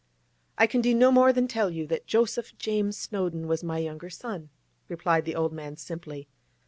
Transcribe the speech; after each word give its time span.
'I 0.57 0.65
can 0.65 0.81
do 0.81 0.95
no 0.95 1.11
more 1.11 1.31
than 1.31 1.47
tell 1.47 1.69
you 1.69 1.85
that 1.85 2.07
Joseph 2.07 2.57
James 2.57 2.97
Snowdon 2.97 3.47
was 3.47 3.63
my 3.63 3.77
younger 3.77 4.09
son,' 4.09 4.49
replied 4.87 5.25
the 5.25 5.35
old 5.35 5.53
man 5.53 5.77
simply. 5.77 6.27